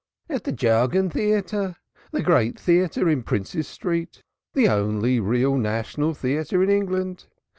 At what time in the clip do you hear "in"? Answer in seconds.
3.07-3.21, 6.63-6.71